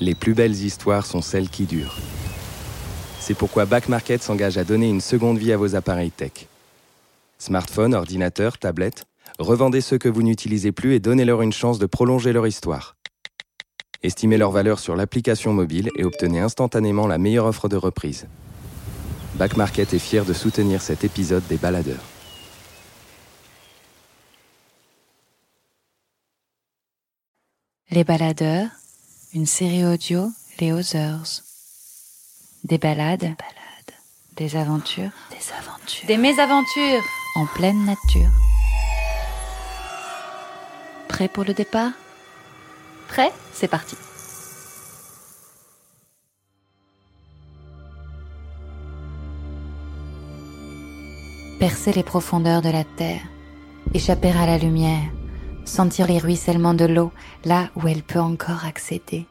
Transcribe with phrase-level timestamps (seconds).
[0.00, 1.96] Les plus belles histoires sont celles qui durent.
[3.20, 6.48] C'est pourquoi Back Market s'engage à donner une seconde vie à vos appareils tech.
[7.38, 9.04] Smartphones, ordinateurs, tablettes,
[9.38, 12.96] revendez ceux que vous n'utilisez plus et donnez-leur une chance de prolonger leur histoire.
[14.02, 18.26] Estimez leur valeur sur l'application mobile et obtenez instantanément la meilleure offre de reprise.
[19.36, 22.04] Back Market est fier de soutenir cet épisode des baladeurs.
[27.90, 28.68] Les baladeurs,
[29.34, 30.30] une série audio
[30.60, 31.42] Les Others.
[32.62, 33.34] Des balades,
[34.36, 37.02] des aventures, des aventures, des mésaventures
[37.34, 38.30] en pleine nature.
[41.08, 41.90] Prêt pour le départ?
[43.08, 43.96] Prêt C'est parti.
[51.58, 53.22] Percer les profondeurs de la terre,
[53.94, 55.10] échapper à la lumière,
[55.64, 57.12] sentir les ruissellements de l'eau
[57.44, 59.26] là où elle peut encore accéder.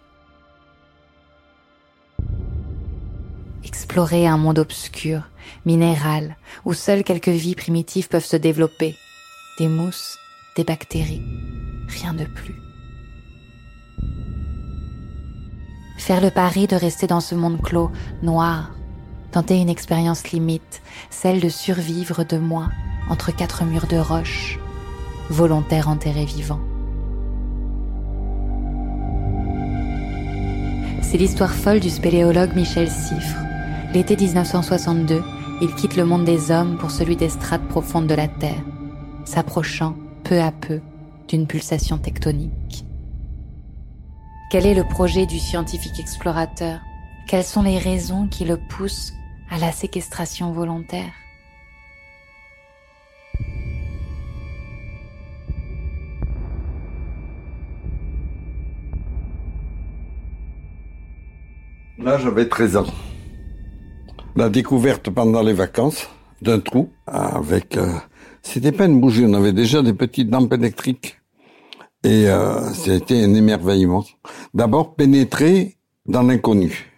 [3.64, 5.30] Explorer un monde obscur,
[5.66, 8.96] minéral, où seules quelques vies primitives peuvent se développer.
[9.58, 10.18] Des mousses,
[10.56, 11.24] des bactéries,
[11.88, 12.56] rien de plus.
[15.98, 18.72] Faire le pari de rester dans ce monde clos, noir,
[19.32, 22.70] tenter une expérience limite, celle de survivre de moi
[23.10, 24.60] entre quatre murs de roche,
[25.34, 26.60] volontaire enterré vivant.
[31.02, 33.40] C'est l'histoire folle du spéléologue Michel Siffre.
[33.94, 35.22] L'été 1962,
[35.62, 38.64] il quitte le monde des hommes pour celui des strates profondes de la Terre,
[39.26, 40.82] s'approchant peu à peu
[41.28, 42.86] d'une pulsation tectonique.
[44.50, 46.80] Quel est le projet du scientifique explorateur?
[47.28, 49.14] Quelles sont les raisons qui le poussent
[49.50, 51.12] à la séquestration volontaire?
[62.04, 62.86] Là, j'avais 13 ans.
[64.36, 66.10] La découverte pendant les vacances
[66.42, 67.78] d'un trou avec...
[67.78, 67.94] Euh,
[68.42, 71.22] c'était pas une bougie, on avait déjà des petites lampes électriques.
[72.04, 74.04] Et euh, c'était un émerveillement.
[74.54, 76.92] D'abord, pénétrer dans l'inconnu.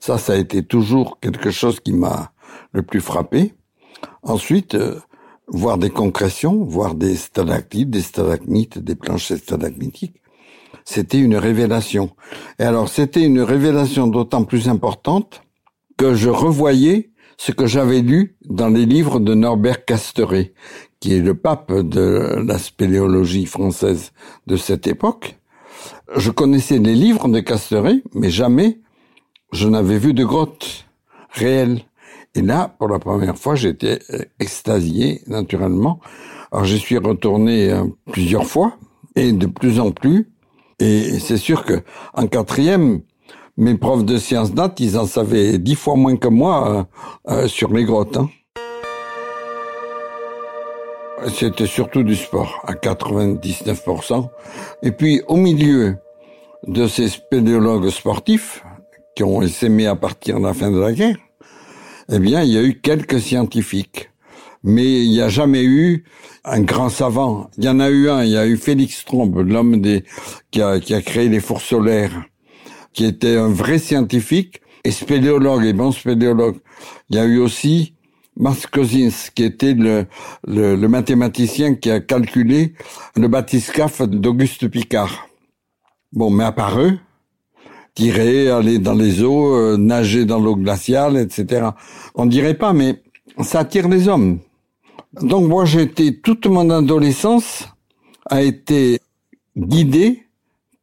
[0.00, 2.32] Ça, ça a été toujours quelque chose qui m'a
[2.72, 3.54] le plus frappé.
[4.24, 4.98] Ensuite, euh,
[5.46, 10.21] voir des concrétions, voir des stalactites, des stalagmites, des planchers stalagmitiques
[10.84, 12.10] c'était une révélation.
[12.58, 15.42] Et alors c'était une révélation d'autant plus importante
[15.96, 20.52] que je revoyais ce que j'avais lu dans les livres de Norbert Casteret,
[21.00, 24.12] qui est le pape de la spéléologie française
[24.46, 25.38] de cette époque.
[26.16, 28.80] Je connaissais les livres de Casteret, mais jamais
[29.52, 30.86] je n'avais vu de grotte
[31.30, 31.82] réelle.
[32.34, 33.98] Et là, pour la première fois, j'étais
[34.38, 36.00] extasié, naturellement.
[36.50, 38.76] Alors, je suis retourné euh, plusieurs fois,
[39.16, 40.31] et de plus en plus,
[40.78, 41.82] et c'est sûr que
[42.14, 43.02] en quatrième,
[43.56, 46.86] mes profs de sciences nat, ils en savaient dix fois moins que moi
[47.28, 48.16] euh, euh, sur les grottes.
[48.16, 48.30] Hein.
[51.34, 54.28] C'était surtout du sport, à 99%.
[54.82, 55.96] Et puis, au milieu
[56.66, 58.64] de ces spéléologues sportifs,
[59.14, 61.16] qui ont essaimé à partir de la fin de la guerre,
[62.10, 64.12] eh bien, il y a eu quelques scientifiques
[64.62, 66.04] mais il n'y a jamais eu
[66.44, 67.50] un grand savant.
[67.58, 70.04] Il y en a eu un, il y a eu Félix Trombe, l'homme des,
[70.50, 72.24] qui a, qui a créé les fours solaires,
[72.92, 76.56] qui était un vrai scientifique et spéléologue, et bon spéléologue.
[77.10, 77.94] Il y a eu aussi
[78.36, 80.06] Max Cousins, qui était le,
[80.46, 82.74] le, le, mathématicien qui a calculé
[83.14, 85.28] le bathyscaphe d'Auguste Picard.
[86.12, 86.98] Bon, mais à part eux,
[87.94, 91.68] tirer, aller dans les eaux, euh, nager dans l'eau glaciale, etc.
[92.14, 93.02] On dirait pas, mais
[93.42, 94.40] ça attire les hommes.
[95.20, 97.68] Donc moi, été toute mon adolescence
[98.30, 99.00] a été
[99.56, 100.26] guidée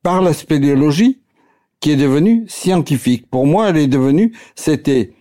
[0.04, 1.22] par la spéléologie
[1.80, 3.30] qui est devenue scientifique.
[3.30, 5.14] Pour moi, elle est devenue, c'était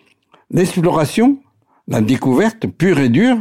[0.51, 1.39] l'exploration,
[1.87, 3.39] la découverte pure et dure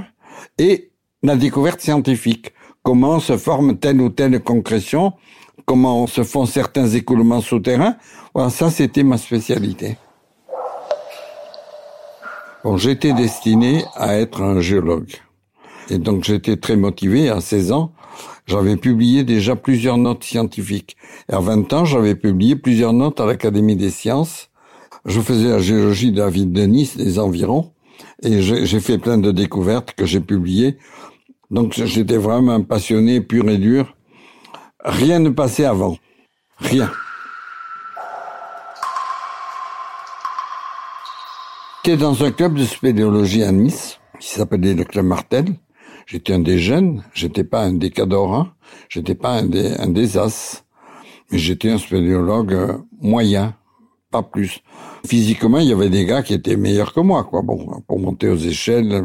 [0.57, 0.91] et
[1.23, 2.53] la découverte scientifique.
[2.83, 5.13] Comment se forme telle ou telle concrétion,
[5.66, 7.97] comment se font certains écoulements souterrains.
[8.33, 9.97] Voilà, ça, c'était ma spécialité.
[12.63, 15.18] Bon, j'étais destiné à être un géologue.
[15.89, 17.30] Et donc j'étais très motivé.
[17.30, 17.94] À 16 ans,
[18.45, 20.98] j'avais publié déjà plusieurs notes scientifiques.
[21.30, 24.50] Et à 20 ans, j'avais publié plusieurs notes à l'Académie des sciences.
[25.06, 27.72] Je faisais la géologie de la ville de Nice, des environs.
[28.24, 30.78] Et j'ai fait plein de découvertes que j'ai publiées.
[31.50, 33.95] Donc j'étais vraiment un passionné pur et dur.
[34.83, 35.98] Rien ne passait avant.
[36.57, 36.92] Rien.
[41.83, 45.45] J'étais dans un club de spéléologie à Nice qui s'appelait le Club Martel.
[46.07, 48.48] J'étais un des jeunes, j'étais pas un des cadorants,
[48.88, 50.63] j'étais pas un des, un des as.
[51.30, 53.56] Mais j'étais un spéléologue euh, moyen,
[54.09, 54.62] pas plus.
[55.06, 57.42] Physiquement, il y avait des gars qui étaient meilleurs que moi, quoi.
[57.42, 58.94] Bon, pour monter aux échelles.
[58.94, 59.04] Euh.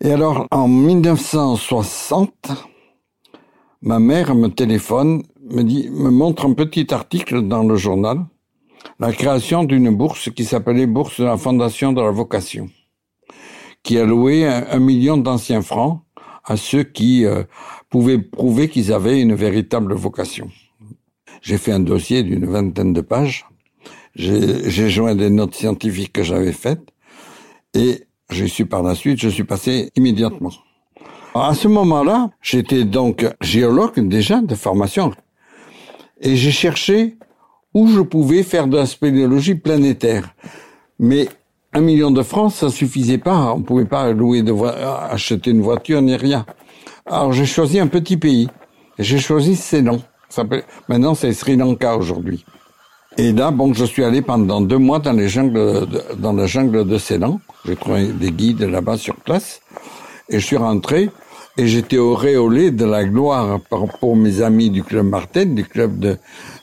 [0.00, 2.32] Et alors, en 1960,
[3.82, 8.24] ma mère me téléphone, me dit, me montre un petit article dans le journal,
[8.98, 12.68] la création d'une bourse qui s'appelait Bourse de la Fondation de la Vocation,
[13.82, 16.02] qui allouait un, un million d'anciens francs
[16.44, 17.44] à ceux qui euh,
[17.90, 20.50] pouvaient prouver qu'ils avaient une véritable vocation.
[21.42, 23.46] J'ai fait un dossier d'une vingtaine de pages.
[24.14, 26.82] J'ai joint des notes scientifiques que j'avais faites
[27.74, 30.50] et je suis par la suite, je suis passé immédiatement.
[31.34, 35.12] À ce moment-là, j'étais donc géologue déjà de formation
[36.20, 37.16] et j'ai cherché
[37.72, 40.34] où je pouvais faire de la spéléologie planétaire.
[40.98, 41.28] Mais
[41.72, 43.52] un million de francs, ça suffisait pas.
[43.54, 44.52] On pouvait pas louer de
[45.10, 46.44] acheter une voiture ni rien.
[47.06, 48.48] Alors j'ai choisi un petit pays.
[48.98, 50.00] J'ai choisi Ceylan.
[50.88, 52.44] Maintenant c'est Sri Lanka aujourd'hui.
[53.18, 56.46] Et là, bon, je suis allé pendant deux mois dans les jungles, de, dans la
[56.46, 57.40] jungle de Ceylan.
[57.66, 59.60] J'ai trouvé des guides là-bas sur place.
[60.28, 61.10] Et je suis rentré
[61.56, 63.58] et j'étais auréolé de la gloire
[64.00, 66.16] pour, mes amis du club Martin, du club de,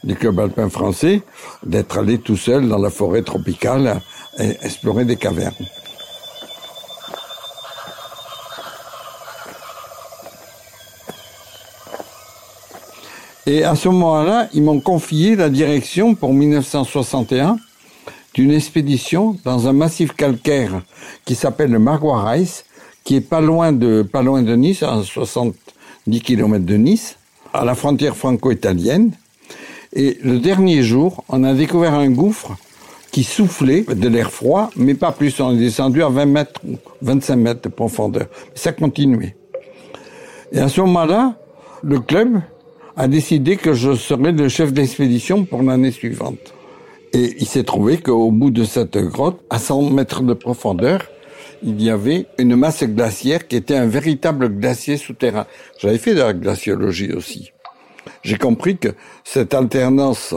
[0.04, 1.22] du club alpin français,
[1.66, 4.02] d'être allé tout seul dans la forêt tropicale
[4.38, 5.54] explorer des cavernes.
[13.48, 17.58] Et à ce moment-là, ils m'ont confié la direction pour 1961
[18.34, 20.82] d'une expédition dans un massif calcaire
[21.24, 22.44] qui s'appelle le Marguarais,
[23.06, 27.16] qui est pas loin de, pas loin de Nice, à 70 km de Nice,
[27.54, 29.12] à la frontière franco-italienne.
[29.94, 32.58] Et le dernier jour, on a découvert un gouffre
[33.18, 35.40] qui soufflait de l'air froid, mais pas plus.
[35.40, 36.62] On est descendu à 20 mètres,
[37.02, 38.28] 25 mètres de profondeur.
[38.54, 39.36] Ça continuait.
[40.52, 41.34] Et à ce moment-là,
[41.82, 42.40] le club
[42.96, 46.54] a décidé que je serais le chef d'expédition pour l'année suivante.
[47.12, 51.02] Et il s'est trouvé qu'au bout de cette grotte, à 100 mètres de profondeur,
[51.64, 55.48] il y avait une masse glaciaire qui était un véritable glacier souterrain.
[55.80, 57.52] J'avais fait de la glaciologie aussi.
[58.22, 58.90] J'ai compris que
[59.24, 60.36] cette alternance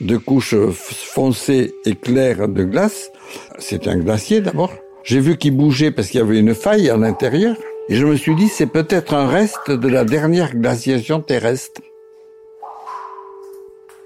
[0.00, 3.10] de couches foncées et claires de glace,
[3.58, 4.72] c'est un glacier d'abord.
[5.02, 7.56] J'ai vu qu'il bougeait parce qu'il y avait une faille à l'intérieur.
[7.88, 11.80] Et je me suis dit, c'est peut-être un reste de la dernière glaciation terrestre.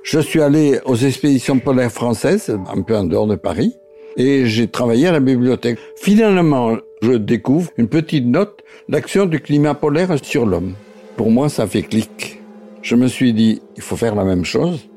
[0.05, 3.75] Je suis allé aux expéditions polaires françaises, un peu en dehors de Paris,
[4.17, 5.79] et j'ai travaillé à la bibliothèque.
[5.97, 10.75] Finalement, je découvre une petite note, l'action du climat polaire sur l'homme.
[11.17, 12.41] Pour moi, ça fait clic.
[12.83, 14.89] Je me suis dit, il faut faire la même chose.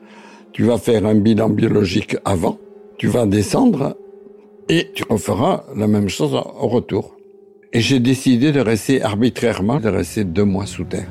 [0.55, 2.57] Tu vas faire un bilan biologique avant,
[2.97, 3.97] tu vas descendre
[4.69, 7.17] et tu referas la même chose au retour.
[7.73, 11.09] Et j'ai décidé de rester arbitrairement, de rester deux mois sous terre.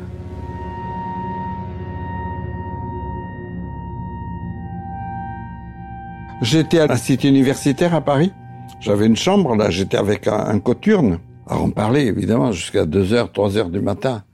[6.41, 8.32] J'étais à la cité universitaire à Paris.
[8.81, 11.19] J'avais une chambre, là, j'étais avec un, coturne.
[11.46, 14.25] Alors on parlait évidemment jusqu'à 2 heures, 3 heures du matin.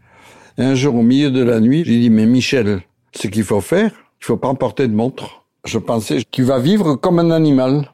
[0.57, 3.61] Et un jour, au milieu de la nuit, j'ai dit, mais Michel, ce qu'il faut
[3.61, 5.45] faire, il faut pas emporter de montre.
[5.65, 7.93] Je pensais, tu vas vivre comme un animal.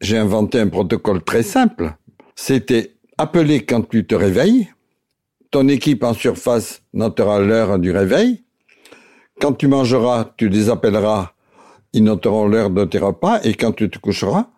[0.00, 1.94] J'ai inventé un protocole très simple.
[2.34, 4.68] C'était appeler quand tu te réveilles.
[5.50, 8.44] Ton équipe en surface notera l'heure du réveil.
[9.40, 11.32] Quand tu mangeras, tu les appelleras.
[11.92, 13.40] Ils noteront l'heure de tes repas.
[13.44, 14.48] Et quand tu te coucheras,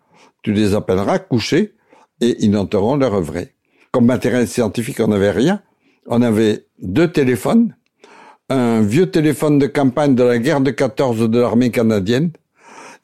[0.43, 1.75] tu les appelleras coucher
[2.19, 3.55] et ils noteront l'heure vraie.
[3.91, 5.61] Comme matériel scientifique, on n'avait rien.
[6.07, 7.75] On avait deux téléphones,
[8.51, 12.31] un vieux téléphone de campagne de la guerre de 14 de l'armée canadienne,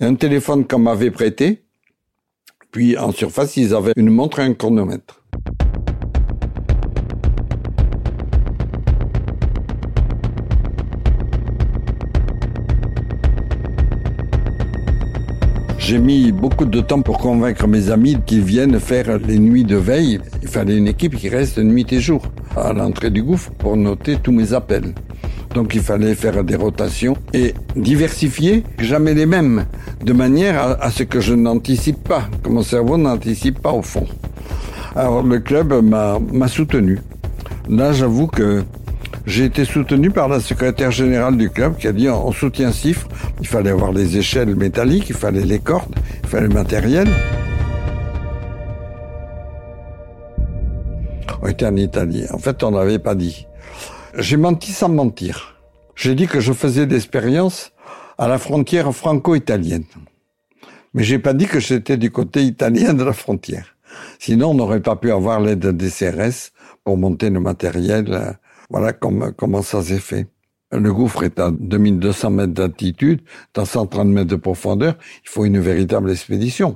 [0.02, 1.64] un téléphone qu'on m'avait prêté,
[2.72, 5.24] puis en surface, ils avaient une montre et un chronomètre.
[15.78, 19.78] J'ai mis beaucoup de temps pour convaincre mes amis qu'ils viennent faire les nuits de
[19.78, 20.20] veille.
[20.42, 22.24] Il fallait une équipe qui reste nuit et jour
[22.58, 24.94] à l'entrée du gouffre pour noter tous mes appels.
[25.58, 29.66] Donc il fallait faire des rotations et diversifier, jamais les mêmes,
[30.04, 34.06] de manière à, ce que je n'anticipe pas, que mon cerveau n'anticipe pas au fond.
[34.96, 37.00] Alors le club m'a soutenu.
[37.68, 38.66] Là, j'avoue que
[39.26, 43.08] j'ai été soutenu par la secrétaire générale du club qui a dit on soutient CIFRE,
[43.42, 47.08] il fallait avoir les échelles métalliques, il fallait les cordes, il fallait le matériel.
[51.42, 52.26] On était en Italie.
[52.32, 53.48] En fait, on n'avait pas dit.
[54.20, 55.56] J'ai menti sans mentir.
[55.96, 57.72] J'ai dit que je faisais l'expérience
[58.18, 59.86] à la frontière franco-italienne.
[60.96, 63.76] Mais j'ai pas dit que j'étais du côté italien de la frontière.
[64.18, 66.52] Sinon, on n'aurait pas pu avoir l'aide des CRS
[66.84, 68.32] pour monter le matériel euh,
[68.72, 70.28] voilà comment, comment ça s'est fait.
[70.72, 73.22] Le gouffre est à 2200 mètres d'altitude,
[73.54, 74.96] dans 130 mètres de profondeur.
[75.24, 76.76] Il faut une véritable expédition.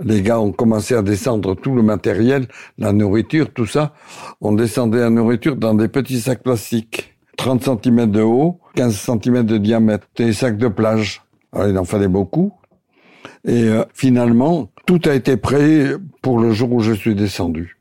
[0.00, 2.46] Les gars ont commencé à descendre tout le matériel,
[2.78, 3.94] la nourriture, tout ça.
[4.40, 7.16] On descendait la nourriture dans des petits sacs plastiques.
[7.36, 10.06] 30 cm de haut, 15 cm de diamètre.
[10.14, 11.22] Des sacs de plage.
[11.52, 12.52] Alors, il en fallait beaucoup.
[13.44, 17.76] Et euh, finalement, tout a été prêt pour le jour où je suis descendu.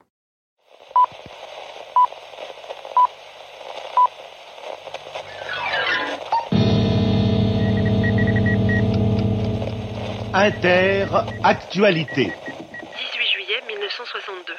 [10.33, 11.07] Inter
[11.43, 12.31] Actualité.
[12.31, 14.55] 18 juillet 1962.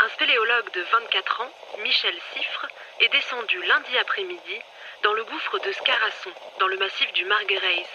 [0.00, 1.50] Un spéléologue de 24 ans,
[1.84, 2.66] Michel Siffre,
[2.98, 4.58] est descendu lundi après-midi
[5.04, 7.86] dans le gouffre de Scarasson, dans le massif du Marguerite,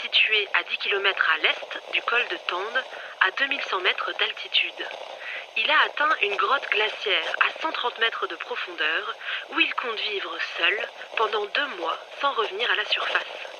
[0.00, 2.84] situé à 10 km à l'est du col de Tende,
[3.20, 4.86] à 2100 mètres d'altitude.
[5.58, 9.14] Il a atteint une grotte glaciaire à 130 mètres de profondeur,
[9.50, 13.57] où il compte vivre seul pendant deux mois sans revenir à la surface.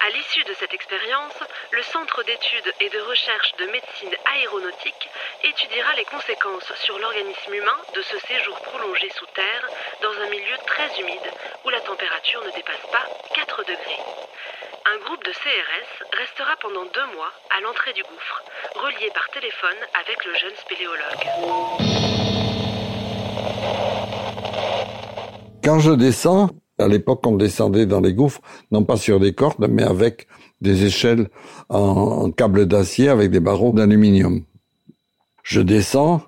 [0.00, 1.34] À l'issue de cette expérience,
[1.72, 5.08] le Centre d'études et de recherche de médecine aéronautique
[5.42, 9.68] étudiera les conséquences sur l'organisme humain de ce séjour prolongé sous terre
[10.02, 11.30] dans un milieu très humide
[11.64, 14.00] où la température ne dépasse pas 4 degrés.
[14.84, 18.42] Un groupe de CRS restera pendant deux mois à l'entrée du gouffre,
[18.74, 21.26] relié par téléphone avec le jeune spéléologue.
[25.64, 28.40] Quand je descends, à l'époque, on descendait dans les gouffres,
[28.70, 30.26] non pas sur des cordes, mais avec
[30.60, 31.28] des échelles
[31.68, 34.42] en, câble d'acier avec des barreaux d'aluminium.
[35.42, 36.22] Je descends.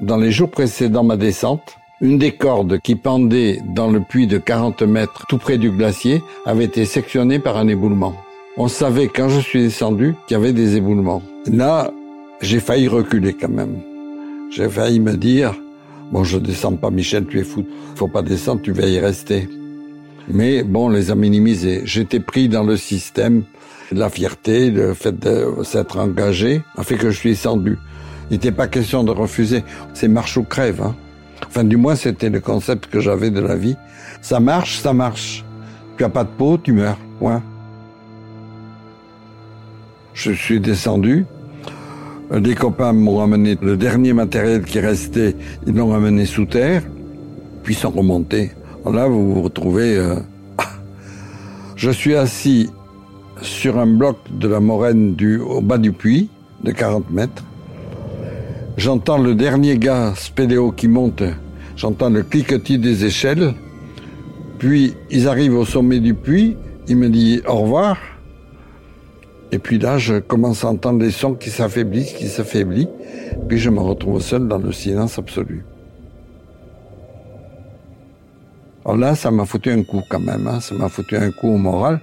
[0.00, 4.36] Dans les jours précédents ma descente, une des cordes qui pendait dans le puits de
[4.36, 8.14] 40 mètres tout près du glacier avait été sectionnée par un éboulement.
[8.58, 11.22] On savait quand je suis descendu qu'il y avait des éboulements.
[11.46, 11.90] Là,
[12.42, 13.80] j'ai failli reculer quand même.
[14.50, 15.54] J'ai failli me dire,
[16.12, 17.64] bon, je descends pas, Michel, tu es fou.
[17.94, 19.48] Faut pas descendre, tu vas y rester.
[20.28, 21.82] Mais bon, les a minimisés.
[21.84, 23.42] J'étais pris dans le système.
[23.92, 27.78] La fierté, le fait de s'être engagé a fait que je suis descendu.
[28.30, 29.62] Il n'était pas question de refuser.
[29.94, 30.82] C'est marche ou crève.
[30.82, 30.96] Hein.
[31.46, 33.76] Enfin, du moins, c'était le concept que j'avais de la vie.
[34.22, 35.44] Ça marche, ça marche.
[35.96, 36.98] Tu as pas de peau, tu meurs.
[37.20, 37.42] Point.
[40.14, 41.26] Je suis descendu.
[42.34, 45.36] Des copains m'ont ramené le dernier matériel qui restait.
[45.66, 46.82] Ils l'ont ramené sous terre,
[47.62, 48.50] puis sont remontés.
[48.92, 49.96] Là, vous vous retrouvez.
[49.96, 50.16] Euh,
[51.76, 52.70] je suis assis
[53.42, 56.30] sur un bloc de la moraine au bas du puits,
[56.62, 57.44] de 40 mètres.
[58.76, 61.22] J'entends le dernier gars spéléo qui monte.
[61.76, 63.54] J'entends le cliquetis des échelles.
[64.58, 66.56] Puis ils arrivent au sommet du puits.
[66.88, 67.98] Il me dit au revoir.
[69.50, 72.88] Et puis là, je commence à entendre des sons qui s'affaiblissent, qui s'affaiblissent.
[73.48, 75.64] Puis je me retrouve seul dans le silence absolu.
[78.86, 80.46] Alors là, ça m'a foutu un coup quand même.
[80.46, 80.60] Hein.
[80.60, 82.00] Ça m'a foutu un coup au moral.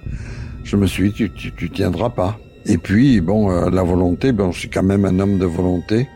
[0.64, 2.36] Je me suis dit, tu, tu, tiendras pas.
[2.66, 6.06] Et puis, bon, euh, la volonté, bon, je suis quand même un homme de volonté.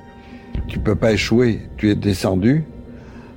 [0.66, 1.62] Tu peux pas échouer.
[1.78, 2.64] Tu es descendu.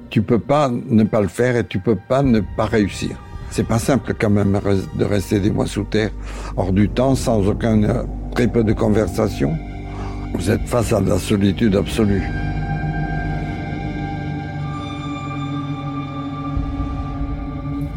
[0.09, 3.11] Tu peux pas ne pas le faire et tu peux pas ne pas réussir.
[3.49, 4.59] C'est pas simple quand même
[4.97, 6.11] de rester des mois sous terre,
[6.57, 8.03] hors du temps, sans aucun, euh,
[8.35, 9.57] très peu de conversation.
[10.33, 12.23] Vous êtes face à la solitude absolue.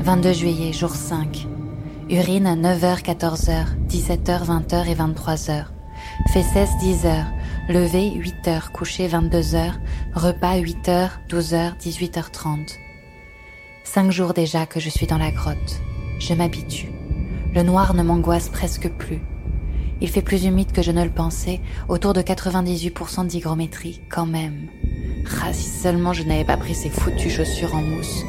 [0.05, 1.47] 22 juillet, jour 5.
[2.11, 5.65] Urine à 9h, 14h, 17h, 20h et 23h.
[6.31, 7.25] Fesses 10h.
[7.71, 9.73] Levé 8h, couché 22h.
[10.13, 12.77] Repas 8h, 12h, 18h30.
[13.83, 15.81] Cinq jours déjà que je suis dans la grotte.
[16.19, 16.91] Je m'habitue.
[17.55, 19.23] Le noir ne m'angoisse presque plus.
[20.03, 24.69] Il fait plus humide que je ne le pensais, autour de 98% d'hygrométrie, quand même.
[25.43, 28.23] Ah, si seulement je n'avais pas pris ces foutues chaussures en mousse.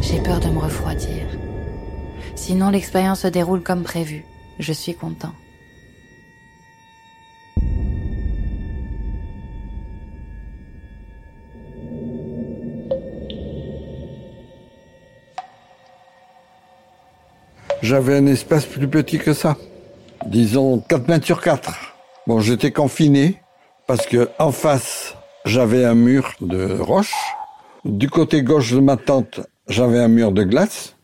[0.00, 1.26] J'ai peur de me refroidir.
[2.34, 4.24] Sinon, l'expérience se déroule comme prévu.
[4.58, 5.32] Je suis content.
[17.82, 19.56] J'avais un espace plus petit que ça.
[20.26, 21.72] Disons 4 mètres sur 4.
[22.26, 23.40] Bon, j'étais confiné
[23.86, 27.14] parce que en face, j'avais un mur de roche.
[27.84, 30.96] Du côté gauche de ma tente, j'avais un mur de glace.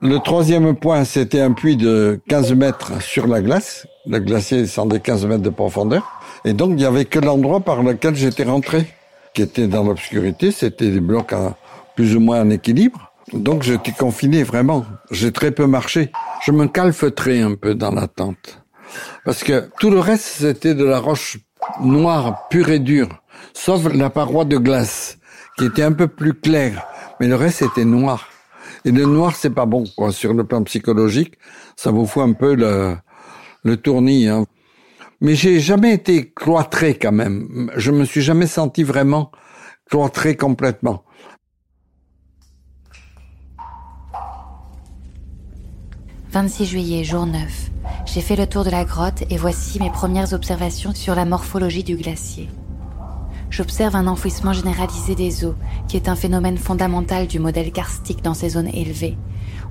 [0.00, 3.86] Le troisième point, c'était un puits de 15 mètres sur la glace.
[4.06, 6.20] Le glacier descendait 15 mètres de profondeur.
[6.44, 8.86] Et donc, il n'y avait que l'endroit par lequel j'étais rentré,
[9.34, 10.52] qui était dans l'obscurité.
[10.52, 11.56] C'était des blocs à
[11.96, 13.12] plus ou moins en équilibre.
[13.32, 14.86] Donc, j'étais confiné vraiment.
[15.10, 16.12] J'ai très peu marché.
[16.44, 18.62] Je me calfeutrais un peu dans la tente.
[19.24, 21.38] Parce que tout le reste, c'était de la roche
[21.80, 23.08] noire, pure et dure.
[23.52, 25.18] Sauf la paroi de glace,
[25.58, 26.86] qui était un peu plus claire
[27.20, 28.28] mais le reste était noir.
[28.84, 30.12] Et le noir, c'est pas bon, quoi.
[30.12, 31.34] Sur le plan psychologique,
[31.76, 32.96] ça vous fout un peu le,
[33.64, 34.28] le tournis.
[34.28, 34.46] Hein.
[35.20, 37.70] Mais j'ai jamais été cloîtré quand même.
[37.76, 39.32] Je me suis jamais senti vraiment
[39.90, 41.04] cloîtré complètement.
[46.30, 47.70] «26 juillet, jour 9.
[48.04, 51.84] J'ai fait le tour de la grotte et voici mes premières observations sur la morphologie
[51.84, 52.50] du glacier.
[53.58, 55.56] J'observe un enfouissement généralisé des eaux,
[55.88, 59.18] qui est un phénomène fondamental du modèle karstique dans ces zones élevées,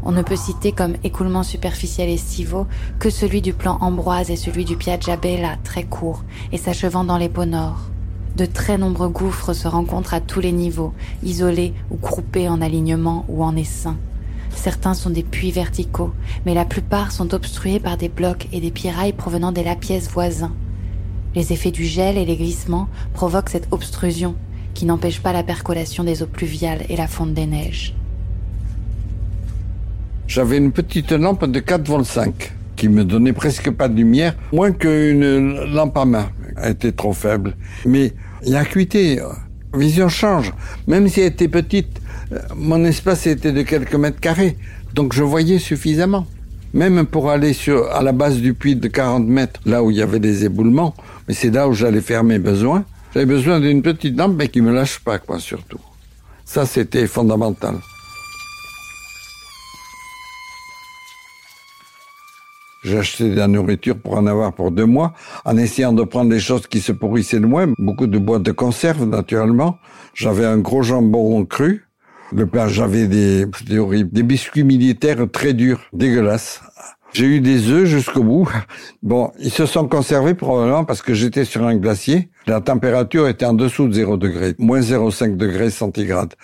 [0.03, 2.67] on ne peut citer comme écoulement superficiel estivaux
[2.99, 7.17] que celui du plan Ambroise et celui du Piaggia Bella, très court, et s'achevant dans
[7.17, 7.89] les pots nord.
[8.35, 13.23] De très nombreux gouffres se rencontrent à tous les niveaux, isolés ou groupés en alignement
[13.29, 13.95] ou en essaim.
[14.53, 16.11] Certains sont des puits verticaux,
[16.45, 20.51] mais la plupart sont obstrués par des blocs et des pirailles provenant des lapièces voisins.
[21.37, 24.33] Les effets du gel et les glissements provoquent cette obstrusion,
[24.73, 27.93] qui n'empêche pas la percolation des eaux pluviales et la fonte des neiges.
[30.27, 34.35] J'avais une petite lampe de 4 volts 5 qui me donnait presque pas de lumière,
[34.51, 36.31] moins qu'une lampe à main.
[36.59, 37.55] Elle était trop faible.
[37.85, 39.19] Mais l'acuité,
[39.75, 40.51] vision change.
[40.87, 42.01] Même si elle était petite,
[42.55, 44.57] mon espace était de quelques mètres carrés.
[44.95, 46.25] Donc je voyais suffisamment.
[46.73, 49.97] Même pour aller sur, à la base du puits de 40 mètres, là où il
[49.97, 50.93] y avait des éboulements,
[51.27, 54.61] mais c'est là où j'allais faire mes besoins, j'avais besoin d'une petite lampe, mais qui
[54.61, 55.79] me lâche pas, quoi, surtout.
[56.45, 57.75] Ça, c'était fondamental.
[62.95, 66.39] Acheté de la nourriture pour en avoir pour deux mois, en essayant de prendre des
[66.39, 67.67] choses qui se pourrissaient de moins.
[67.77, 69.77] Beaucoup de boîtes de conserve, naturellement.
[70.13, 71.85] J'avais un gros jambon cru.
[72.31, 76.61] Le pain, j'avais des, des des biscuits militaires très durs, dégueulasses.
[77.17, 78.47] J'ai eu des œufs jusqu'au bout.
[79.01, 82.29] Bon, ils se sont conservés probablement parce que j'étais sur un glacier.
[82.45, 86.35] La température était en dessous de 0 degré, moins 0,5 degrés centigrades.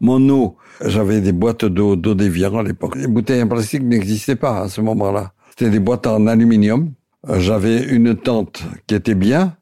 [0.00, 2.96] Mon eau, j'avais des boîtes d'eau, d'eau déviant à l'époque.
[2.96, 5.32] Les bouteilles en plastique n'existaient pas à ce moment-là.
[5.50, 6.92] C'était des boîtes en aluminium.
[7.28, 9.54] Euh, j'avais une tente qui était bien,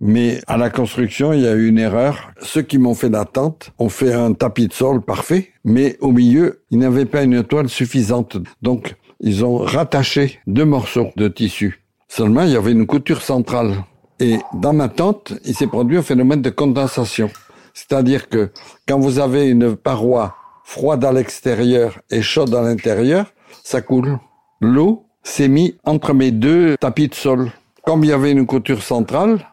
[0.00, 2.32] mais à la construction, il y a eu une erreur.
[2.42, 6.10] Ceux qui m'ont fait la tente ont fait un tapis de sol parfait, mais au
[6.10, 8.38] milieu, ils n'avaient pas une toile suffisante.
[8.60, 11.82] Donc, ils ont rattaché deux morceaux de tissu.
[12.08, 13.84] Seulement, il y avait une couture centrale.
[14.18, 17.30] Et dans ma tente, il s'est produit un phénomène de condensation.
[17.72, 18.50] C'est-à-dire que
[18.88, 24.18] quand vous avez une paroi froide à l'extérieur et chaude à l'intérieur, ça coule.
[24.60, 27.52] L'eau s'est mis entre mes deux tapis de sol.
[27.84, 29.46] Comme il y avait une couture centrale,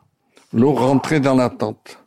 [0.53, 1.99] l'eau rentrait dans la tente.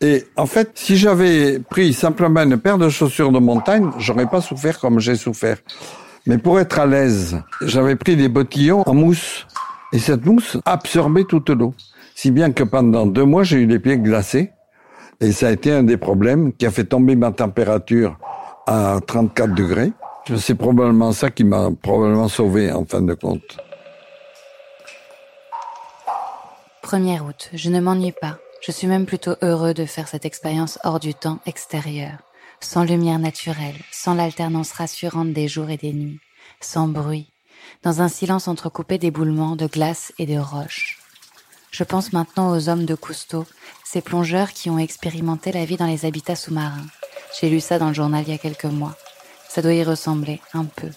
[0.00, 4.40] Et en fait, si j'avais pris simplement une paire de chaussures de montagne, j'aurais pas
[4.40, 5.58] souffert comme j'ai souffert.
[6.28, 9.46] Mais pour être à l'aise, j'avais pris des bottillons en mousse.
[9.94, 11.72] Et cette mousse absorbait toute l'eau.
[12.14, 14.52] Si bien que pendant deux mois, j'ai eu les pieds glacés.
[15.20, 18.18] Et ça a été un des problèmes qui a fait tomber ma température
[18.66, 19.92] à 34 degrés.
[20.36, 23.56] C'est probablement ça qui m'a probablement sauvé en fin de compte.
[26.82, 28.36] 1er août, je ne m'ennuie pas.
[28.60, 32.18] Je suis même plutôt heureux de faire cette expérience hors du temps extérieur,
[32.60, 36.20] sans lumière naturelle, sans l'alternance rassurante des jours et des nuits,
[36.60, 37.32] sans bruit,
[37.82, 40.98] dans un silence entrecoupé d'éboulements, de glace et de roches.
[41.70, 43.46] Je pense maintenant aux hommes de Cousteau,
[43.84, 46.86] ces plongeurs qui ont expérimenté la vie dans les habitats sous-marins.
[47.38, 48.96] J'ai lu ça dans le journal il y a quelques mois.
[49.48, 50.90] Ça doit y ressembler un peu.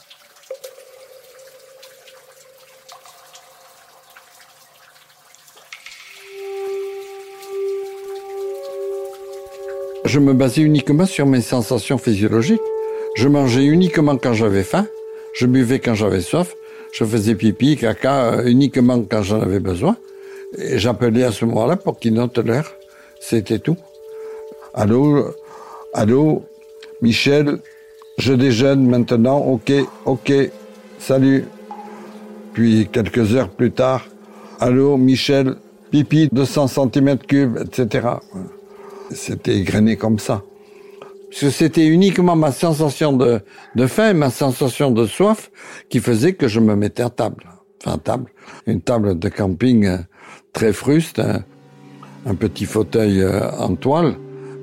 [10.11, 12.59] Je me basais uniquement sur mes sensations physiologiques.
[13.15, 14.85] Je mangeais uniquement quand j'avais faim,
[15.33, 16.57] je buvais quand j'avais soif,
[16.91, 19.95] je faisais pipi, caca euh, uniquement quand j'en avais besoin.
[20.57, 22.75] Et j'appelais à ce moment-là pour qu'ils notent l'heure.
[23.21, 23.77] C'était tout.
[24.73, 25.33] Allô,
[25.93, 26.43] allô,
[27.01, 27.59] Michel,
[28.17, 29.71] je déjeune maintenant, ok,
[30.03, 30.33] ok,
[30.99, 31.45] salut.
[32.51, 34.05] Puis quelques heures plus tard,
[34.59, 35.55] allô, Michel,
[35.89, 38.07] pipi 200 cm cubes, etc.
[39.13, 40.43] C'était égrené comme ça.
[41.29, 43.39] Parce que c'était uniquement ma sensation de,
[43.75, 45.49] de faim, ma sensation de soif
[45.89, 47.45] qui faisait que je me mettais à table.
[47.85, 48.31] Enfin, table.
[48.67, 49.97] Une table de camping euh,
[50.53, 51.43] très fruste, un,
[52.25, 54.15] un petit fauteuil euh, en toile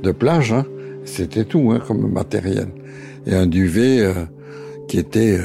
[0.02, 0.52] de plage.
[0.52, 0.66] Hein.
[1.04, 2.68] C'était tout hein, comme matériel
[3.26, 4.12] et un duvet euh,
[4.88, 5.38] qui était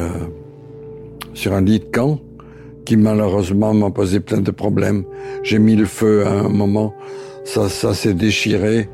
[1.33, 2.19] sur un lit de camp
[2.85, 5.05] qui malheureusement m'a posé plein de problèmes.
[5.43, 6.93] J'ai mis le feu à un moment,
[7.43, 8.89] ça, ça s'est déchiré.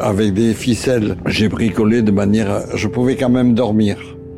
[0.00, 3.96] avec des ficelles, j'ai bricolé de manière, je pouvais quand même dormir.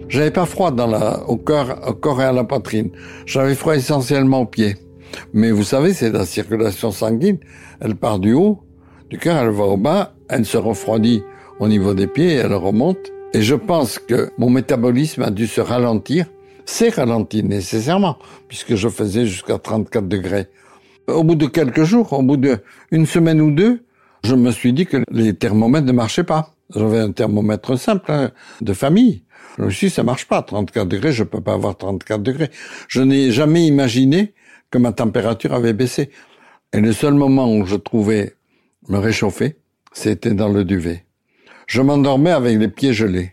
[0.08, 2.90] J'avais pas froid dans la, au corps, au corps et à la poitrine.
[3.26, 4.76] J'avais froid essentiellement aux pieds.
[5.32, 7.38] Mais vous savez, c'est la circulation sanguine.
[7.80, 8.60] Elle part du haut,
[9.10, 11.22] du cœur, elle va au bas, elle se refroidit
[11.60, 15.60] au niveau des pieds, elle remonte Et je pense que mon métabolisme a dû se
[15.60, 16.26] ralentir.
[16.64, 20.46] C'est ralenti nécessairement, puisque je faisais jusqu'à 34 degrés.
[21.08, 23.84] Au bout de quelques jours, au bout d'une semaine ou deux,
[24.24, 26.54] je me suis dit que les thermomètres ne marchaient pas.
[26.74, 29.24] J'avais un thermomètre simple, hein, de famille.
[29.58, 32.50] Je me ça marche pas, 34 degrés, je peux pas avoir 34 degrés.
[32.88, 34.34] Je n'ai jamais imaginé
[34.70, 36.10] que ma température avait baissé.
[36.72, 38.36] Et le seul moment où je trouvais
[38.88, 39.56] me réchauffer,
[39.92, 41.04] c'était dans le duvet.
[41.66, 43.32] Je m'endormais avec les pieds gelés.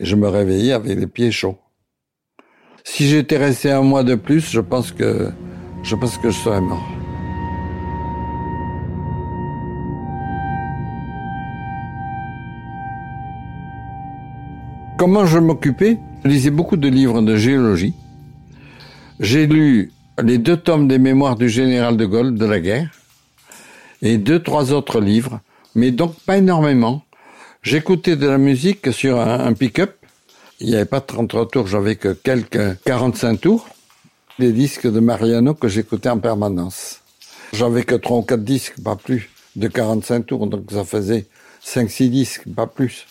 [0.00, 1.58] Et je me réveillais avec les pieds chauds.
[2.84, 5.30] Si j'étais resté un mois de plus, je pense que,
[5.82, 6.86] je pense que je serais mort.
[14.98, 15.98] Comment je m'occupais?
[16.24, 17.94] Je lisais beaucoup de livres de géologie.
[19.18, 22.90] J'ai lu les deux tomes des mémoires du général de Gaulle de la guerre
[24.02, 25.40] et deux, trois autres livres,
[25.74, 27.02] mais donc pas énormément.
[27.62, 29.96] J'écoutais de la musique sur un, pick-up.
[30.60, 33.68] Il n'y avait pas 33 tours, j'avais que quelques 45 tours.
[34.40, 37.00] Des disques de Mariano que j'écoutais en permanence.
[37.52, 41.26] J'avais que trois ou quatre disques, pas plus, de 45 tours, donc ça faisait
[41.62, 43.06] 5-6 disques, pas plus.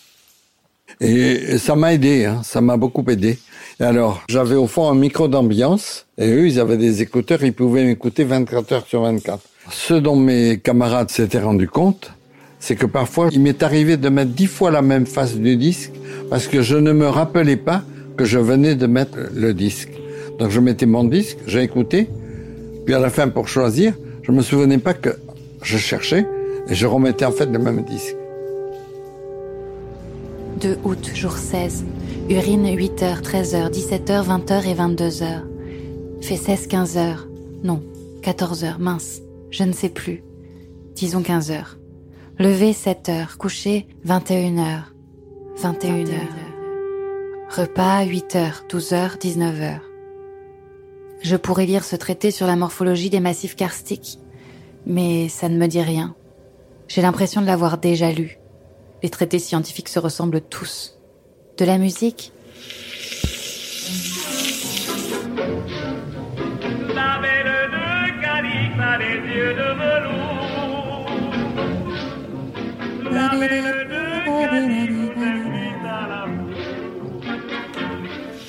[1.00, 3.38] Et ça m'a aidé, hein, ça m'a beaucoup aidé.
[3.80, 7.86] Alors, j'avais au fond un micro d'ambiance, et eux, ils avaient des écouteurs, ils pouvaient
[7.86, 9.40] m'écouter 24 heures sur 24.
[9.72, 12.12] Ce dont mes camarades s'étaient rendus compte,
[12.60, 15.92] c'est que parfois, il m'est arrivé de mettre dix fois la même face du disque,
[16.32, 17.84] parce que je ne me rappelais pas
[18.18, 19.92] que je venais de mettre le disque.
[20.40, 22.10] Donc je mettais mon disque, j'ai écouté,
[22.86, 25.10] puis à la fin, pour choisir, je me souvenais pas que
[25.62, 26.26] je cherchais,
[26.70, 28.16] et je remettais en fait le même disque.
[30.62, 31.86] 2 août, jour 16.
[32.30, 35.42] Urine 8h, 13h, 17h, 20h et 22h.
[36.22, 37.16] Fait 16, 15h.
[37.64, 37.82] Non,
[38.24, 39.22] 14h, mince.
[39.52, 40.24] Je ne sais plus.
[40.96, 41.62] Disons 15h.
[42.38, 44.84] Levé 7h, couché 21h.
[45.62, 46.08] 21h.
[47.50, 49.89] Repas 8h, 12h, 19h.
[51.22, 54.20] Je pourrais lire ce traité sur la morphologie des massifs karstiques,
[54.86, 56.16] mais ça ne me dit rien.
[56.88, 58.40] J'ai l'impression de l'avoir déjà lu.
[59.04, 60.98] Les traités scientifiques se ressemblent tous.
[61.58, 62.32] De la musique?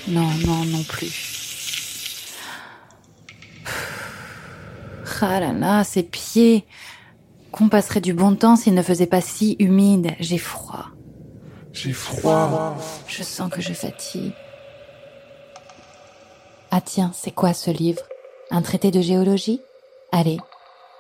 [0.09, 1.40] Non, non, non plus.
[5.23, 6.65] Ah là là, ses pieds.
[7.53, 10.13] Qu'on passerait du bon temps s'il ne faisait pas si humide.
[10.21, 10.87] J'ai froid.
[11.73, 12.77] J'ai froid.
[13.07, 14.33] Je sens que je fatigue.
[16.71, 18.03] Ah tiens, c'est quoi ce livre?
[18.51, 19.61] Un traité de géologie?
[20.13, 20.39] Allez.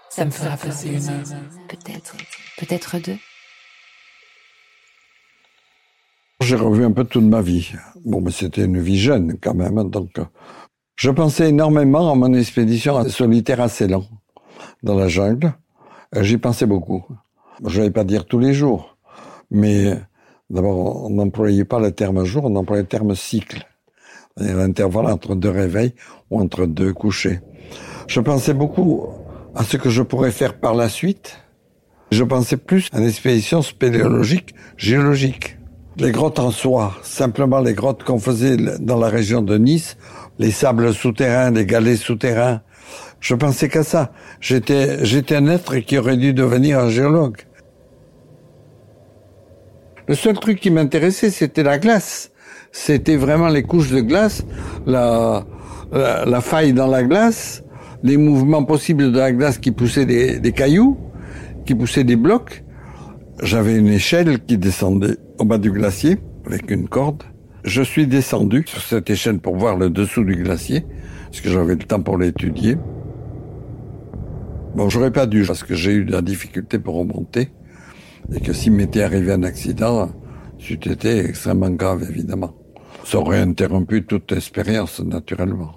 [0.08, 1.24] Ça me fera passer une heure.
[1.68, 2.16] Peut-être.
[2.58, 3.18] Peut-être deux.
[6.40, 7.72] J'ai revu un peu toute ma vie.
[8.04, 10.24] Bon, mais c'était une vie jeune quand même, hein, donc euh,
[11.00, 14.04] je pensais énormément à mon expédition solitaire à Ceylan,
[14.82, 15.54] dans la jungle.
[16.14, 17.02] Euh, j'y pensais beaucoup.
[17.66, 18.98] Je vais pas dire tous les jours,
[19.50, 19.94] mais
[20.50, 23.66] d'abord, on n'employait pas le terme jour, on employait le terme cycle.
[24.36, 25.94] L'intervalle entre deux réveils
[26.30, 27.40] ou entre deux couchers.
[28.06, 29.06] Je pensais beaucoup
[29.54, 31.38] à ce que je pourrais faire par la suite.
[32.10, 35.56] Je pensais plus à une expédition spéléologique, géologique.
[35.96, 39.96] Les grottes en soi, simplement les grottes qu'on faisait dans la région de Nice,
[40.40, 42.62] les sables souterrains, les galets souterrains,
[43.20, 44.10] je pensais qu'à ça.
[44.40, 47.36] J'étais, j'étais un être qui aurait dû devenir un géologue.
[50.08, 52.32] Le seul truc qui m'intéressait, c'était la glace.
[52.72, 54.42] C'était vraiment les couches de glace,
[54.86, 55.44] la,
[55.92, 57.62] la, faille dans la glace,
[58.02, 60.96] les mouvements possibles de la glace qui poussaient des, des cailloux,
[61.66, 62.64] qui poussaient des blocs.
[63.42, 67.24] J'avais une échelle qui descendait au bas du glacier avec une corde.
[67.64, 70.84] Je suis descendu sur cette échelle pour voir le dessous du glacier,
[71.26, 72.76] parce que j'avais le temps pour l'étudier.
[74.74, 77.50] Bon, j'aurais pas dû parce que j'ai eu de la difficulté pour remonter
[78.32, 80.10] et que s'il m'était arrivé un accident,
[80.58, 82.54] c'eût été extrêmement grave, évidemment.
[83.04, 85.72] Ça aurait interrompu toute expérience, naturellement.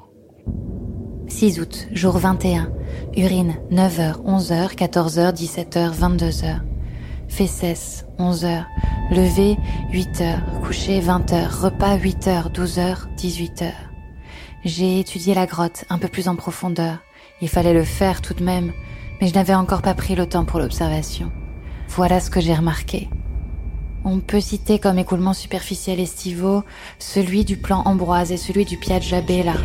[1.27, 2.71] 6 août, jour 21.
[3.17, 6.59] Urine, 9h, 11h, 14h, 17h, 22h.
[7.27, 8.65] Fesses, 11h.
[9.11, 9.57] Levé,
[9.91, 10.61] 8h.
[10.63, 11.49] Couché, 20h.
[11.49, 13.71] Repas, 8h, 12h, 18h.
[14.63, 16.99] J'ai étudié la grotte un peu plus en profondeur.
[17.41, 18.71] Il fallait le faire tout de même,
[19.19, 21.31] mais je n'avais encore pas pris le temps pour l'observation.
[21.89, 23.09] Voilà ce que j'ai remarqué.
[24.05, 26.63] On peut citer comme écoulement superficiel estivaux
[26.97, 29.55] celui du plan Ambroise et celui du Piaggia Bella.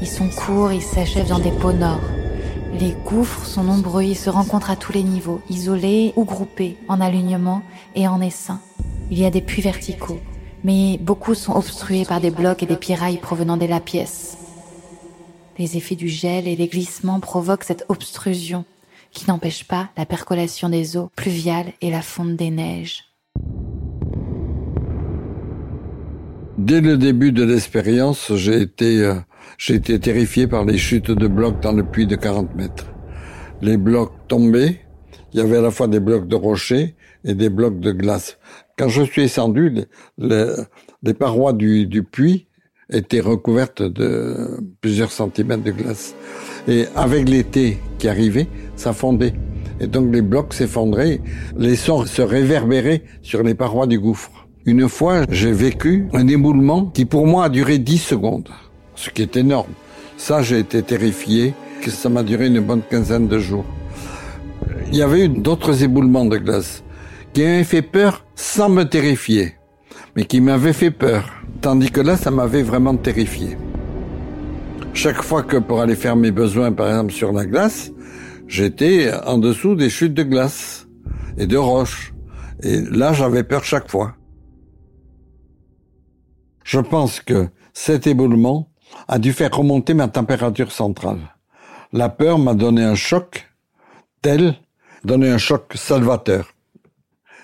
[0.00, 2.00] Ils sont courts, ils s'achèvent dans des pots nord.
[2.78, 7.00] Les gouffres sont nombreux, ils se rencontrent à tous les niveaux, isolés ou groupés, en
[7.00, 7.62] alignement
[7.94, 8.60] et en essaim.
[9.10, 10.20] Il y a des puits verticaux,
[10.62, 14.38] mais beaucoup sont obstrués par des blocs et des pirailles provenant des la pièce.
[15.58, 18.64] Les effets du gel et les glissements provoquent cette obstrusion
[19.10, 23.04] qui n'empêche pas la percolation des eaux pluviales et la fonte des neiges.
[26.56, 29.14] Dès le début de l'expérience, j'ai été, euh,
[29.58, 32.86] j'ai été terrifié par les chutes de blocs dans le puits de 40 mètres.
[33.60, 34.80] Les blocs tombaient,
[35.32, 36.94] il y avait à la fois des blocs de rochers
[37.24, 38.38] et des blocs de glace.
[38.76, 39.74] Quand je suis descendu,
[40.18, 42.46] les, parois du, du, puits
[42.90, 46.14] étaient recouvertes de plusieurs centimètres de glace.
[46.66, 49.34] Et avec l'été qui arrivait, ça fondait.
[49.80, 51.20] Et donc les blocs s'effondraient,
[51.56, 54.30] les sons se réverbéraient sur les parois du gouffre.
[54.66, 58.50] Une fois, j'ai vécu un éboulement qui pour moi a duré 10 secondes,
[58.94, 59.72] ce qui est énorme.
[60.18, 63.64] Ça, j'ai été terrifié, que ça m'a duré une bonne quinzaine de jours.
[64.88, 66.82] Il y avait eu d'autres éboulements de glace
[67.32, 69.54] qui m'avaient fait peur sans me terrifier,
[70.16, 71.30] mais qui m'avaient fait peur.
[71.60, 73.56] Tandis que là, ça m'avait vraiment terrifié.
[74.92, 77.92] Chaque fois que pour aller faire mes besoins, par exemple sur la glace,
[78.48, 80.88] j'étais en dessous des chutes de glace
[81.38, 82.12] et de roches.
[82.62, 84.14] Et là, j'avais peur chaque fois.
[86.64, 88.68] Je pense que cet éboulement
[89.08, 91.20] a dû faire remonter ma température centrale.
[91.92, 93.49] La peur m'a donné un choc
[94.22, 94.56] tel
[95.04, 96.52] donner un choc salvateur.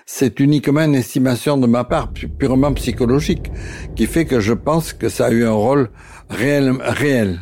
[0.05, 3.51] C'est uniquement une estimation de ma part, purement psychologique,
[3.95, 5.89] qui fait que je pense que ça a eu un rôle
[6.29, 7.41] réel, réel.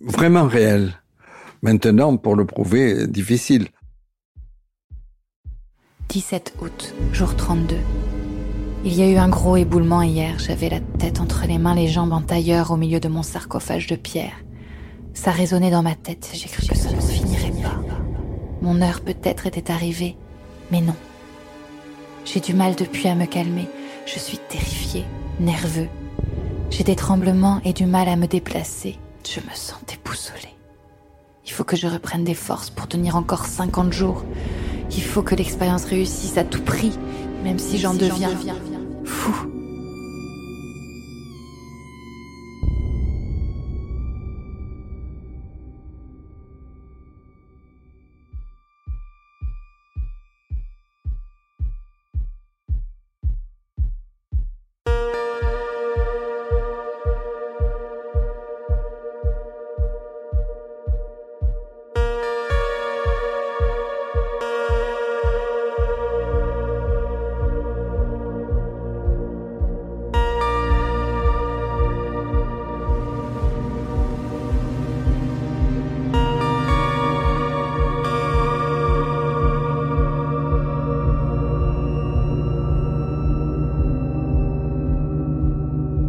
[0.00, 0.94] Vraiment réel.
[1.62, 3.68] Maintenant, pour le prouver, difficile.
[6.08, 7.76] 17 août, jour 32.
[8.82, 10.38] Il y a eu un gros éboulement hier.
[10.38, 13.86] J'avais la tête entre les mains, les jambes en tailleur au milieu de mon sarcophage
[13.86, 14.42] de pierre.
[15.12, 16.30] Ça résonnait dans ma tête.
[16.32, 17.39] J'ai cru que ça finirait pas.
[18.62, 20.16] Mon heure peut-être était arrivée,
[20.70, 20.96] mais non.
[22.24, 23.68] J'ai du mal depuis à me calmer.
[24.06, 25.04] Je suis terrifié,
[25.38, 25.88] nerveux.
[26.70, 28.98] J'ai des tremblements et du mal à me déplacer.
[29.26, 30.54] Je me sens déboussolée.
[31.46, 34.24] Il faut que je reprenne des forces pour tenir encore 50 jours.
[34.90, 36.92] Il faut que l'expérience réussisse à tout prix,
[37.42, 38.30] même si j'en deviens
[39.04, 39.59] fou.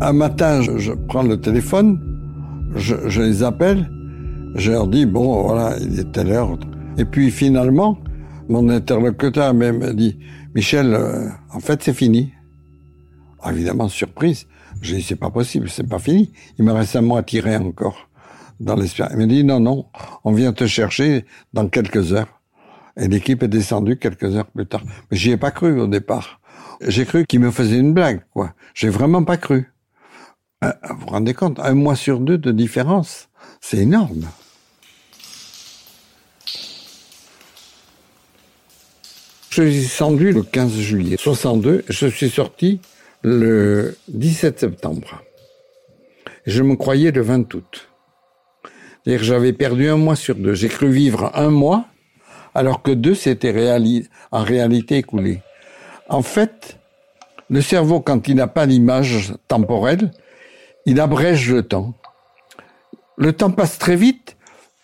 [0.01, 1.99] Un matin, je, prends le téléphone,
[2.75, 3.87] je, les appelle,
[4.55, 6.57] je leur dis, bon, voilà, il est telle heure.
[6.97, 7.99] Et puis finalement,
[8.49, 10.17] mon interlocuteur me dit,
[10.55, 12.33] Michel, euh, en fait, c'est fini.
[13.41, 14.47] Ah, évidemment, surprise.
[14.81, 16.33] J'ai dit, c'est pas possible, c'est pas fini.
[16.57, 18.09] Il me reste un encore
[18.59, 19.13] dans l'espérance.
[19.13, 19.85] Il me dit, non, non,
[20.23, 22.41] on vient te chercher dans quelques heures.
[22.97, 24.81] Et l'équipe est descendue quelques heures plus tard.
[25.09, 26.41] Mais j'y ai pas cru au départ.
[26.87, 28.53] J'ai cru qu'il me faisait une blague, quoi.
[28.73, 29.71] J'ai vraiment pas cru.
[30.63, 33.29] Euh, vous vous rendez compte, un mois sur deux de différence,
[33.61, 34.27] c'est énorme.
[39.49, 42.79] Je suis descendu le 15 juillet 62, je suis sorti
[43.23, 45.23] le 17 septembre.
[46.45, 47.89] Je me croyais le 20 août.
[49.03, 50.53] C'est-à-dire que j'avais perdu un mois sur deux.
[50.53, 51.85] J'ai cru vivre un mois,
[52.53, 53.81] alors que deux s'étaient
[54.31, 55.41] en réalité écoulés.
[56.07, 56.77] En fait,
[57.49, 60.11] le cerveau, quand il n'a pas l'image temporelle,
[60.85, 61.93] il abrège le temps.
[63.17, 64.37] Le temps passe très vite,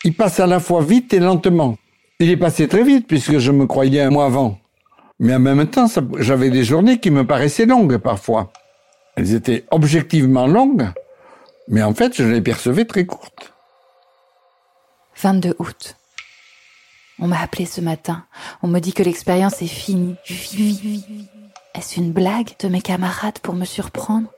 [0.04, 1.78] il passe à la fois vite et lentement.
[2.20, 4.60] Il est passé très vite puisque je me croyais un mois avant.
[5.20, 5.88] Mais en même temps,
[6.20, 8.52] j'avais des journées qui me paraissaient longues parfois.
[9.16, 10.90] Elles étaient objectivement longues,
[11.68, 13.54] mais en fait, je les percevais très courtes.
[15.22, 15.96] 22 août.
[17.20, 18.26] On m'a appelé ce matin.
[18.62, 20.16] On me dit que l'expérience est finie.
[21.74, 24.30] Est-ce une blague de mes camarades pour me surprendre?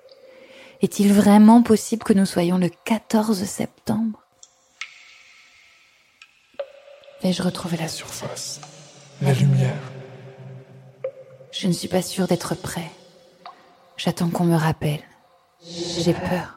[0.81, 4.23] Est-il vraiment possible que nous soyons le 14 septembre?
[7.21, 8.61] Vais-je retrouver la surface
[9.21, 9.91] La lumière
[11.51, 12.89] Je ne suis pas sûre d'être prêt.
[13.97, 15.01] J'attends qu'on me rappelle.
[15.61, 16.55] J'ai peur.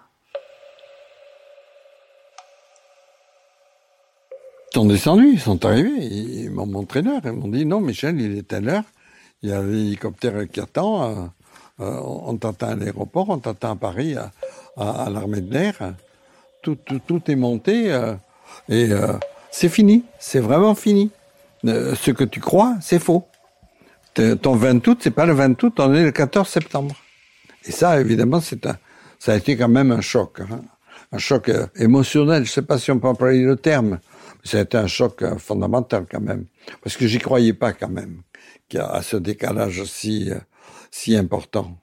[4.71, 8.19] Ils sont descendus, ils sont arrivés, ils m'ont montré l'heure, ils m'ont dit non Michel,
[8.21, 8.85] il est à l'heure,
[9.43, 11.31] il y a l'hélicoptère qui attend,
[11.83, 14.14] Euh, on t'attend à l'aéroport, on t'attend à Paris,
[14.77, 15.95] à, l'armée de l'air.
[16.62, 16.79] Tout,
[17.27, 18.14] est monté euh,
[18.68, 19.14] et euh,
[19.51, 20.05] c'est fini.
[20.18, 21.11] C'est vraiment fini.
[21.64, 23.27] ce que tu crois, c'est faux.
[24.14, 26.95] Ton 20 août, c'est pas le 20 août, on est le 14 septembre.
[27.64, 28.77] Et ça, évidemment, c'est un,
[29.18, 30.61] ça a été quand même un choc, hein.
[31.12, 32.45] un choc émotionnel.
[32.45, 34.01] Je sais pas si on peut employer le terme,
[34.45, 36.45] ça a été un choc fondamental quand même,
[36.83, 38.23] parce que j'y croyais pas quand même
[38.79, 40.31] a ce décalage si
[40.93, 41.79] si important.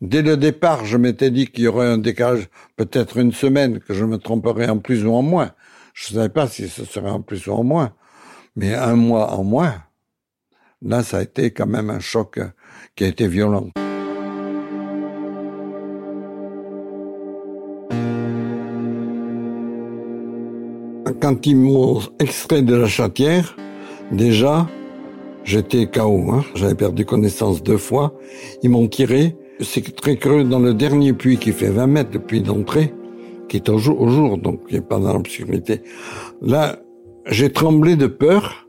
[0.00, 3.94] Dès le départ, je m'étais dit qu'il y aurait un décalage, peut-être une semaine, que
[3.94, 5.52] je me tromperais en plus ou en moins.
[5.94, 7.92] Je ne savais pas si ce serait en plus ou en moins.
[8.54, 9.74] Mais un mois en moins,
[10.82, 12.38] là, ça a été quand même un choc
[12.94, 13.70] qui a été violent.
[21.20, 23.56] Quand ils m'ont extrait de la chatière,
[24.10, 24.66] déjà,
[25.44, 26.44] J'étais KO, hein.
[26.54, 28.14] j'avais perdu connaissance deux fois.
[28.62, 29.36] Ils m'ont tiré.
[29.60, 32.94] C'est très creux dans le dernier puits qui fait 20 mètres, le puits d'entrée,
[33.48, 35.82] qui est au jour, donc qui est pas dans l'obscurité.
[36.40, 36.80] Là,
[37.26, 38.68] j'ai tremblé de peur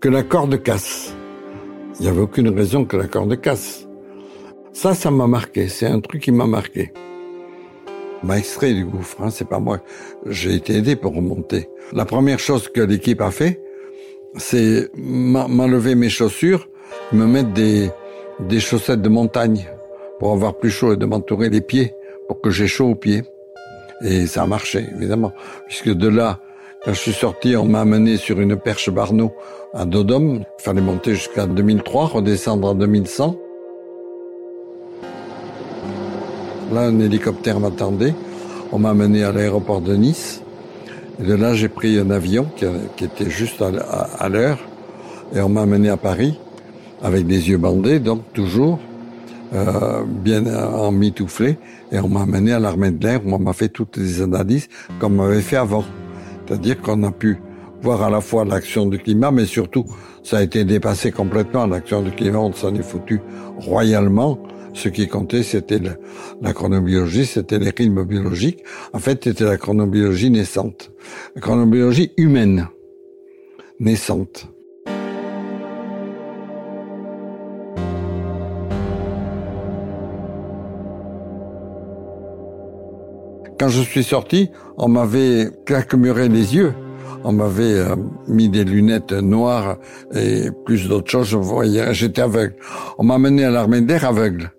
[0.00, 1.14] que la corde casse.
[1.98, 3.86] Il n'y avait aucune raison que la corde casse.
[4.72, 5.68] Ça, ça m'a marqué.
[5.68, 6.92] C'est un truc qui m'a marqué.
[8.24, 9.80] M'a extrait du gouffre, hein, c'est pas moi.
[10.26, 11.68] J'ai été aidé pour remonter.
[11.92, 13.62] La première chose que l'équipe a fait,
[14.36, 16.68] c'est m'enlever mes chaussures,
[17.12, 17.90] me mettre des,
[18.40, 19.66] des chaussettes de montagne
[20.18, 21.94] pour avoir plus chaud et de m'entourer les pieds
[22.28, 23.22] pour que j'ai chaud aux pieds.
[24.02, 25.32] Et ça a marché, évidemment,
[25.66, 26.40] puisque de là,
[26.84, 29.32] quand je suis sorti, on m'a amené sur une perche Barneau
[29.72, 30.44] à Dodome.
[30.58, 33.38] Il fallait monter jusqu'à 2003, redescendre à 2100.
[36.72, 38.14] Là, un hélicoptère m'attendait.
[38.72, 40.43] On m'a amené à l'aéroport de Nice.
[41.20, 42.64] Et de là, j'ai pris un avion qui,
[43.04, 44.58] était juste à, l'heure
[45.34, 46.38] et on m'a amené à Paris
[47.02, 48.80] avec des yeux bandés, donc toujours
[49.54, 51.58] euh, bien emmitouflé.
[51.92, 54.68] Et on m'a amené à l'armée de l'air où on m'a fait toutes les analyses
[54.98, 55.84] comme on avait fait avant.
[56.46, 57.38] C'est-à-dire qu'on a pu
[57.80, 59.84] voir à la fois l'action du climat, mais surtout,
[60.22, 61.66] ça a été dépassé complètement.
[61.66, 63.20] L'action du climat, on s'en est foutu
[63.58, 64.38] royalement.
[64.74, 65.78] Ce qui comptait, c'était
[66.42, 68.64] la, chronobiologie, c'était les rythmes biologiques.
[68.92, 70.90] En fait, c'était la chronobiologie naissante.
[71.36, 72.68] La chronobiologie humaine,
[73.78, 74.48] naissante.
[83.60, 86.74] Quand je suis sorti, on m'avait claquemuré les yeux.
[87.22, 89.78] On m'avait euh, mis des lunettes noires
[90.12, 91.28] et plus d'autres choses.
[91.28, 92.56] Je voyais, j'étais aveugle.
[92.98, 94.50] On m'a mené à l'armée d'air aveugle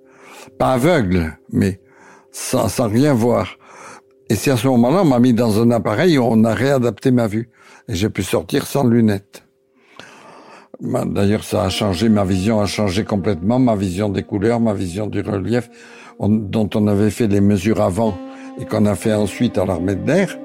[0.57, 1.79] pas aveugle, mais
[2.31, 3.57] sans, sans rien voir.
[4.29, 7.11] Et c'est à ce moment-là, on m'a mis dans un appareil où on a réadapté
[7.11, 7.49] ma vue.
[7.87, 9.43] Et j'ai pu sortir sans lunettes.
[10.81, 15.07] D'ailleurs, ça a changé, ma vision a changé complètement, ma vision des couleurs, ma vision
[15.07, 15.69] du relief,
[16.19, 18.17] dont on avait fait les mesures avant
[18.59, 20.37] et qu'on a fait ensuite à l'armée de l'air,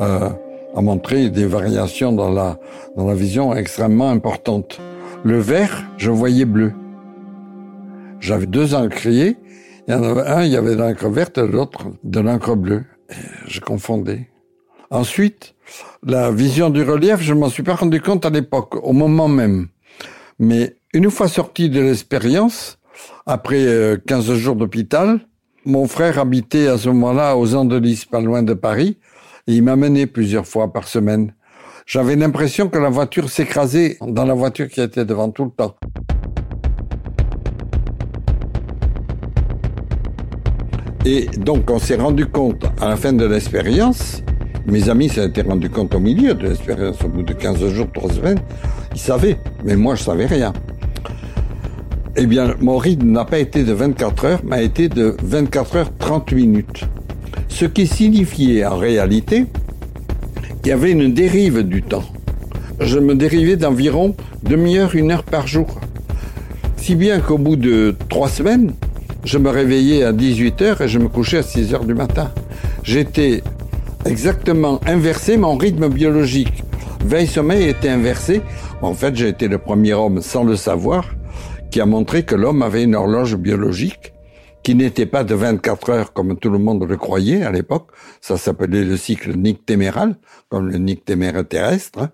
[0.00, 0.30] euh,
[0.74, 2.58] a montré des variations dans la,
[2.96, 4.80] dans la vision extrêmement importantes.
[5.22, 6.72] Le vert, je voyais bleu.
[8.20, 9.36] J'avais deux encriers
[9.86, 12.84] il y en avait un, il y avait de l'encre verte, l'autre de l'encre bleue.
[13.46, 14.28] je confondais.
[14.90, 15.54] Ensuite,
[16.06, 19.68] la vision du relief, je m'en suis pas rendu compte à l'époque, au moment même.
[20.38, 22.78] Mais une fois sorti de l'expérience,
[23.26, 25.20] après 15 euh, jours d'hôpital,
[25.64, 28.98] mon frère habitait à ce moment-là aux Andelys, pas loin de Paris,
[29.46, 31.34] et il m'amenait plusieurs fois par semaine.
[31.86, 35.76] J'avais l'impression que la voiture s'écrasait dans la voiture qui était devant tout le temps.
[41.06, 44.22] Et donc, on s'est rendu compte à la fin de l'expérience,
[44.66, 48.10] mes amis s'étaient rendu compte au milieu de l'expérience, au bout de 15 jours, 3
[48.10, 48.40] semaines,
[48.94, 50.54] ils savaient, mais moi je savais rien.
[52.16, 55.76] Eh bien, mon rythme n'a pas été de 24 heures, mais a été de 24
[55.76, 56.84] heures 30 minutes.
[57.48, 59.44] Ce qui signifiait en réalité
[60.62, 62.04] qu'il y avait une dérive du temps.
[62.80, 65.80] Je me dérivais d'environ demi-heure, une heure par jour.
[66.78, 68.72] Si bien qu'au bout de trois semaines,
[69.24, 72.30] je me réveillais à 18h et je me couchais à 6h du matin.
[72.82, 73.42] J'étais
[74.04, 76.64] exactement inversé, mon rythme biologique
[77.04, 78.40] veille-sommeil était inversé.
[78.82, 81.14] En fait, j'ai été le premier homme, sans le savoir,
[81.70, 84.12] qui a montré que l'homme avait une horloge biologique
[84.62, 87.88] qui n'était pas de 24 heures comme tout le monde le croyait à l'époque.
[88.22, 90.16] Ça s'appelait le cycle nictéméral,
[90.48, 91.98] comme le nictémère terrestre.
[92.00, 92.10] Hein.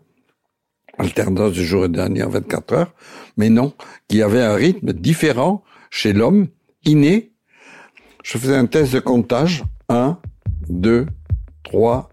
[0.98, 2.94] alternance du jour et de la nuit en 24 heures.
[3.36, 3.72] Mais non,
[4.08, 6.48] qui avait un rythme différent chez l'homme
[6.84, 7.32] inné,
[8.22, 9.64] je faisais un test de comptage.
[9.88, 10.18] 1,
[10.68, 11.06] 2,
[11.64, 12.10] 3,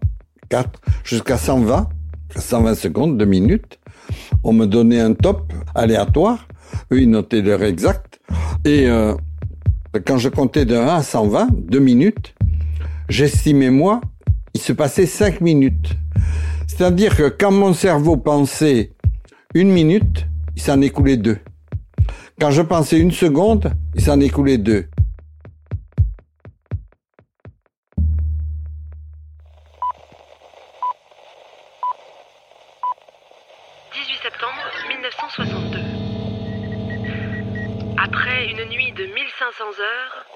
[0.48, 1.88] 4, jusqu'à 120,
[2.34, 3.78] 120 secondes, 2 minutes.
[4.42, 6.48] On me donnait un top aléatoire.
[6.92, 8.20] Eux, ils notaient l'heure exacte.
[8.64, 9.14] Et euh,
[10.06, 12.34] Quand je comptais de 1 à 120, deux minutes,
[13.08, 14.00] j'estimais moi,
[14.54, 15.96] il se passait cinq minutes.
[16.66, 18.92] C'est-à-dire que quand mon cerveau pensait
[19.54, 21.38] une minute, il s'en écoulait deux.
[22.40, 24.86] Quand je pensais une seconde, il s'en écoulait deux.
[33.92, 35.80] 18 septembre 1962.
[37.98, 40.26] Après une nuit de 1500 heures,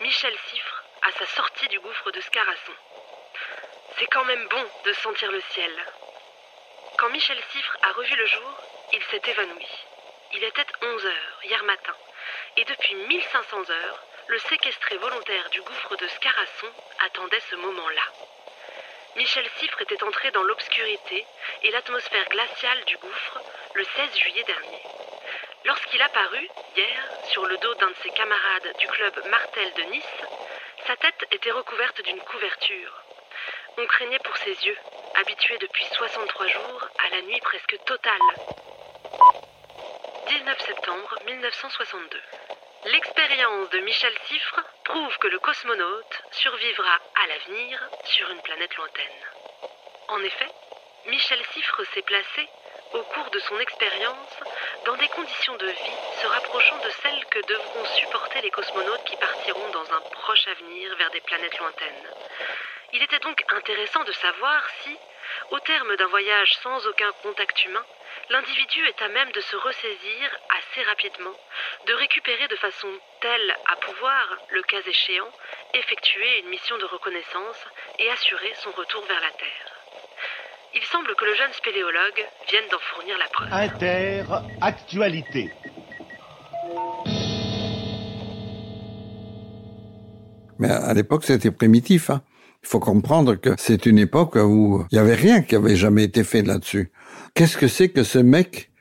[0.00, 2.72] Michel Siffre à sa sortie du gouffre de Scarasson.
[3.98, 5.72] C'est quand même bon de sentir le ciel.
[6.96, 8.50] Quand Michel Siffre a revu le jour,
[8.94, 9.68] il s'est évanoui.
[10.36, 11.94] Il était 11 heures hier matin,
[12.56, 16.66] et depuis 1500 heures, le séquestré volontaire du gouffre de Scarasson
[17.06, 18.02] attendait ce moment-là.
[19.14, 21.24] Michel Siffre était entré dans l'obscurité
[21.62, 23.40] et l'atmosphère glaciale du gouffre
[23.74, 24.82] le 16 juillet dernier.
[25.66, 30.22] Lorsqu'il apparut, hier, sur le dos d'un de ses camarades du club Martel de Nice,
[30.88, 33.02] sa tête était recouverte d'une couverture.
[33.78, 34.78] On craignait pour ses yeux,
[35.14, 38.20] habitués depuis 63 jours à la nuit presque totale.
[40.26, 42.20] 19 septembre 1962.
[42.86, 49.26] L'expérience de Michel Siffre prouve que le cosmonaute survivra à l'avenir sur une planète lointaine.
[50.08, 50.48] En effet,
[51.06, 52.48] Michel Siffre s'est placé,
[52.94, 54.38] au cours de son expérience,
[54.86, 59.16] dans des conditions de vie se rapprochant de celles que devront supporter les cosmonautes qui
[59.16, 62.10] partiront dans un proche avenir vers des planètes lointaines.
[62.94, 64.96] Il était donc intéressant de savoir si,
[65.50, 67.84] au terme d'un voyage sans aucun contact humain,
[68.30, 70.24] l'individu est à même de se ressaisir
[70.58, 71.36] assez rapidement,
[71.86, 72.88] de récupérer de façon
[73.20, 75.30] telle à pouvoir, le cas échéant,
[75.74, 77.60] effectuer une mission de reconnaissance
[77.98, 79.70] et assurer son retour vers la Terre.
[80.74, 83.52] Il semble que le jeune spéléologue vienne d'en fournir la preuve.
[83.52, 84.24] Inter
[84.60, 85.50] Actualité.
[90.58, 92.10] Mais à l'époque, c'était primitif.
[92.10, 92.22] Hein.
[92.64, 96.04] Il faut comprendre que c'est une époque où il n'y avait rien qui avait jamais
[96.04, 96.92] été fait là-dessus.
[97.34, 98.72] Qu'est-ce que c'est que ce mec,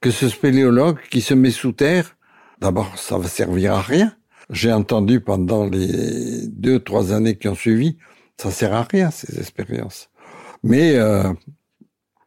[0.00, 2.16] que ce spéléologue qui se met sous terre?
[2.60, 4.14] D'abord, ça va servir à rien.
[4.50, 7.98] J'ai entendu pendant les deux, trois années qui ont suivi,
[8.36, 10.10] ça sert à rien, ces expériences.
[10.62, 11.24] Mais euh,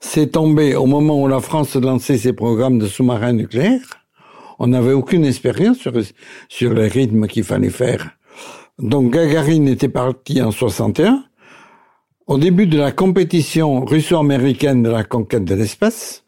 [0.01, 4.05] c'est tombé au moment où la France lançait ses programmes de sous-marins nucléaires.
[4.59, 5.93] On n'avait aucune expérience sur,
[6.49, 8.16] sur les rythmes qu'il fallait faire.
[8.79, 11.23] Donc Gagarine était parti en 61.
[12.27, 16.25] Au début de la compétition russo-américaine de la conquête de l'espace,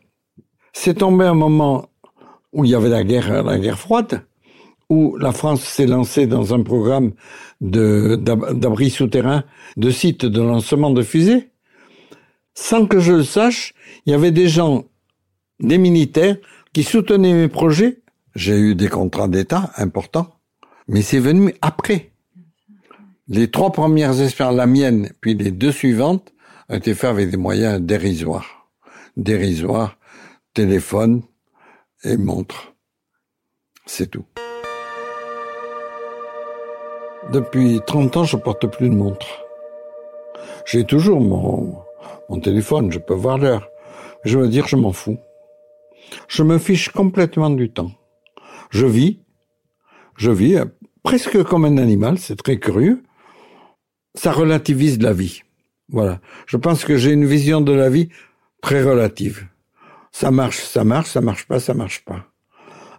[0.73, 1.89] c'est tombé un moment
[2.51, 4.25] où il y avait la guerre, la guerre froide,
[4.89, 7.11] où la France s'est lancée dans un programme
[7.61, 9.43] d'abri souterrain,
[9.77, 11.51] de sites de lancement de fusées.
[12.55, 13.73] Sans que je le sache,
[14.05, 14.85] il y avait des gens,
[15.59, 16.37] des militaires,
[16.73, 18.01] qui soutenaient mes projets.
[18.35, 20.39] J'ai eu des contrats d'État importants,
[20.87, 22.11] mais c'est venu après.
[23.32, 26.34] Les trois premières expériences, la mienne, puis les deux suivantes,
[26.67, 28.67] ont été faites avec des moyens dérisoires.
[29.17, 29.99] Dérisoires,
[30.55, 31.21] téléphone
[32.03, 32.73] et montre.
[33.86, 34.25] C'est tout.
[37.32, 39.27] Depuis 30 ans, je porte plus de montre.
[40.65, 43.69] J'ai toujours mon, téléphone, je peux voir l'heure.
[44.25, 45.19] Je veux dire, je m'en fous.
[46.27, 47.91] Je me fiche complètement du temps.
[48.71, 49.19] Je vis,
[50.17, 50.65] je vis euh,
[51.03, 53.03] presque comme un animal, c'est très curieux
[54.16, 55.41] ça relativise la vie.
[55.89, 56.20] Voilà.
[56.45, 58.10] Je pense que j'ai une vision de la vie
[58.62, 59.47] très relative.
[60.12, 62.26] Ça marche, ça marche, ça marche pas, ça marche pas.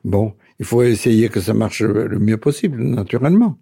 [0.05, 3.59] Bon, il faut essayer que ça marche le mieux possible, naturellement.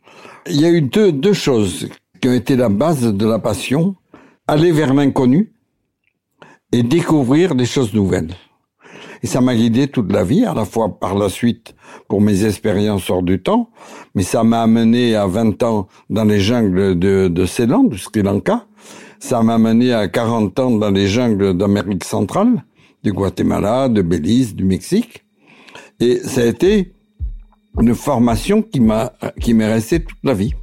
[0.47, 1.89] Il y a eu deux, deux choses
[2.21, 3.97] qui ont été la base de la passion.
[4.47, 5.53] Aller vers l'inconnu
[6.73, 8.35] et découvrir des choses nouvelles.
[9.23, 11.75] Et ça m'a guidé toute la vie, à la fois par la suite
[12.09, 13.71] pour mes expériences hors du temps,
[14.15, 18.23] mais ça m'a amené à 20 ans dans les jungles de, de Ceylan, du Sri
[18.23, 18.67] Lanka.
[19.19, 22.65] Ça m'a amené à 40 ans dans les jungles d'Amérique centrale,
[23.03, 25.25] du Guatemala, de Belize, du Mexique.
[26.01, 26.93] Et ça a été
[27.81, 30.55] une formation qui m'a, qui m'est restée toute la vie.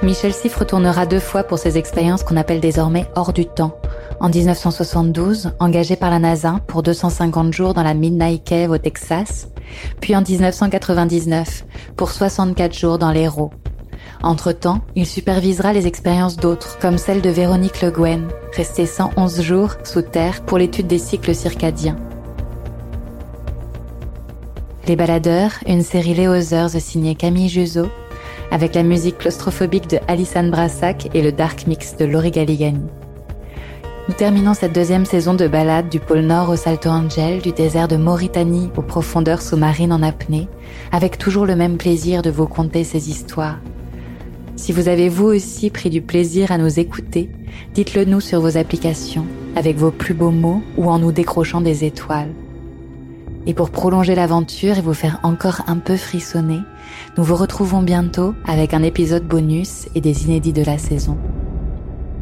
[0.00, 3.80] Michel Siff retournera deux fois pour ses expériences qu'on appelle désormais hors du temps.
[4.20, 9.48] En 1972, engagé par la NASA pour 250 jours dans la Midnight Cave au Texas,
[10.00, 11.64] puis en 1999
[11.96, 13.50] pour 64 jours dans l'Hérault.
[14.22, 19.74] Entre-temps, il supervisera les expériences d'autres, comme celle de Véronique Le Guen, restée 111 jours
[19.82, 21.96] sous terre pour l'étude des cycles circadiens.
[24.86, 27.88] Les Baladeurs, une série Léo signée Camille Juzo,
[28.50, 32.86] avec la musique claustrophobique de Alison Brassac et le dark mix de Laurie Galigani.
[34.08, 37.88] Nous terminons cette deuxième saison de balade du pôle Nord au Salto Angel, du désert
[37.88, 40.48] de Mauritanie aux profondeurs sous-marines en apnée,
[40.92, 43.58] avec toujours le même plaisir de vous conter ces histoires.
[44.56, 47.30] Si vous avez vous aussi pris du plaisir à nous écouter,
[47.74, 49.26] dites-le nous sur vos applications,
[49.56, 52.32] avec vos plus beaux mots ou en nous décrochant des étoiles.
[53.46, 56.60] Et pour prolonger l'aventure et vous faire encore un peu frissonner,
[57.16, 61.16] nous vous retrouvons bientôt avec un épisode bonus et des inédits de la saison.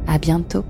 [0.07, 0.65] À bientôt!